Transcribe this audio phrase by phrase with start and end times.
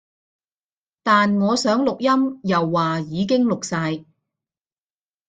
[1.03, 4.03] 但我想錄音又話已經錄晒